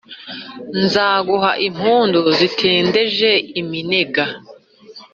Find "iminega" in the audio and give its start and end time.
3.59-4.25